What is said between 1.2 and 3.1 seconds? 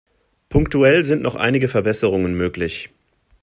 noch einige Verbesserungen möglich.